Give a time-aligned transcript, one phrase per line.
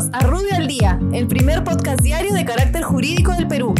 [0.00, 3.74] A Rubio al Día, el primer podcast diario de carácter jurídico del Perú.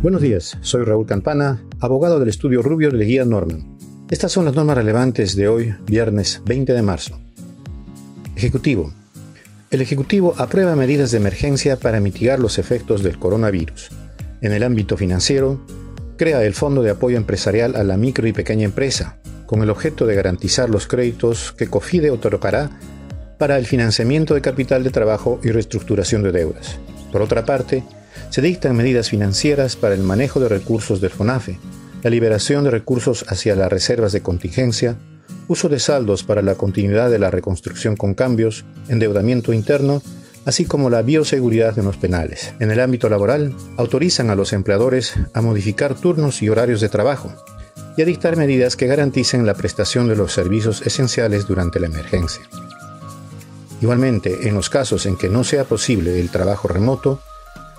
[0.00, 3.76] Buenos días, soy Raúl Campana, abogado del estudio Rubio de Guía Norman.
[4.10, 7.18] Estas son las normas relevantes de hoy, viernes 20 de marzo.
[8.36, 8.92] Ejecutivo.
[9.72, 13.90] El Ejecutivo aprueba medidas de emergencia para mitigar los efectos del coronavirus.
[14.42, 15.60] En el ámbito financiero,
[16.16, 20.06] crea el Fondo de Apoyo Empresarial a la Micro y Pequeña Empresa, con el objeto
[20.06, 22.70] de garantizar los créditos que COFIDE otorgará
[23.40, 26.78] para el financiamiento de capital de trabajo y reestructuración de deudas.
[27.10, 27.82] Por otra parte,
[28.28, 31.58] se dictan medidas financieras para el manejo de recursos del FONAFE,
[32.02, 34.96] la liberación de recursos hacia las reservas de contingencia,
[35.48, 40.02] uso de saldos para la continuidad de la reconstrucción con cambios, endeudamiento interno,
[40.44, 42.52] así como la bioseguridad en los penales.
[42.60, 47.32] En el ámbito laboral, autorizan a los empleadores a modificar turnos y horarios de trabajo
[47.96, 52.42] y a dictar medidas que garanticen la prestación de los servicios esenciales durante la emergencia.
[53.80, 57.20] Igualmente, en los casos en que no sea posible el trabajo remoto,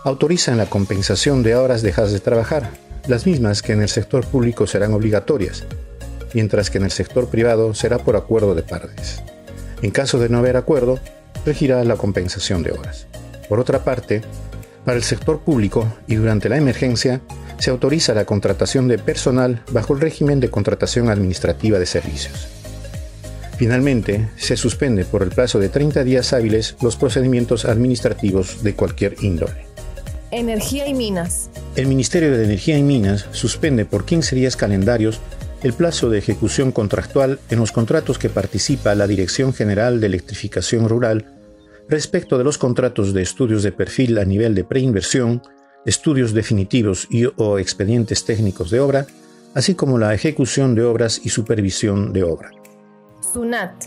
[0.03, 2.71] autorizan la compensación de horas dejadas de trabajar,
[3.07, 5.63] las mismas que en el sector público serán obligatorias,
[6.33, 9.21] mientras que en el sector privado será por acuerdo de partes.
[9.81, 10.99] En caso de no haber acuerdo,
[11.45, 13.07] regirá la compensación de horas.
[13.47, 14.21] Por otra parte,
[14.85, 17.21] para el sector público y durante la emergencia,
[17.59, 22.60] se autoriza la contratación de personal bajo el régimen de contratación administrativa de servicios.
[23.61, 29.17] Finalmente, se suspende por el plazo de 30 días hábiles los procedimientos administrativos de cualquier
[29.21, 29.67] índole.
[30.31, 31.51] Energía y Minas.
[31.75, 35.21] El Ministerio de Energía y Minas suspende por 15 días calendarios
[35.61, 40.89] el plazo de ejecución contractual en los contratos que participa la Dirección General de Electrificación
[40.89, 41.27] Rural
[41.87, 45.43] respecto de los contratos de estudios de perfil a nivel de preinversión,
[45.85, 49.05] estudios definitivos y o expedientes técnicos de obra,
[49.53, 52.49] así como la ejecución de obras y supervisión de obra.
[53.31, 53.85] SUNAT.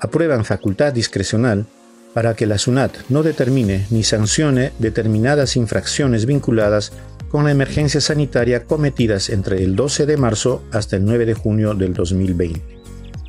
[0.00, 1.66] Aprueban facultad discrecional
[2.14, 6.92] para que la SUNAT no determine ni sancione determinadas infracciones vinculadas
[7.28, 11.74] con la emergencia sanitaria cometidas entre el 12 de marzo hasta el 9 de junio
[11.74, 12.62] del 2020.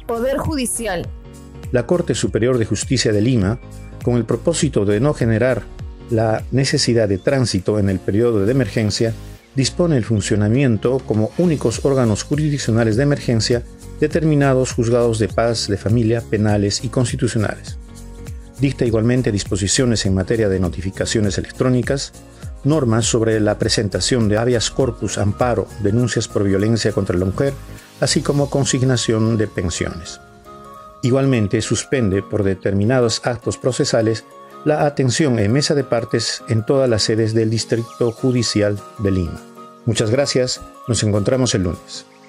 [0.06, 1.08] Poder Judicial.
[1.72, 3.60] La Corte Superior de Justicia de Lima,
[4.04, 5.64] con el propósito de no generar
[6.10, 9.14] la necesidad de tránsito en el periodo de emergencia,
[9.56, 13.64] dispone el funcionamiento como únicos órganos jurisdiccionales de emergencia
[14.00, 17.78] determinados juzgados de paz, de familia, penales y constitucionales.
[18.60, 22.14] Dicta igualmente disposiciones en materia de notificaciones electrónicas,
[22.64, 27.54] normas sobre la presentación de habeas corpus, amparo, denuncias por violencia contra la mujer,
[28.02, 30.20] así como consignación de pensiones.
[31.04, 34.26] Igualmente suspende por determinados actos procesales
[34.66, 39.40] la atención en mesa de partes en todas las sedes del Distrito Judicial de Lima.
[39.86, 42.06] Muchas gracias, nos encontramos el lunes.